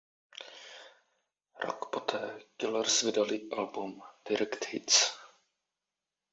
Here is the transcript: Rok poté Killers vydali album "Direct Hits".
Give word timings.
Rok 1.65 1.81
poté 1.91 2.21
Killers 2.57 2.95
vydali 3.03 3.39
album 3.51 4.03
"Direct 4.29 4.65
Hits". 4.71 4.99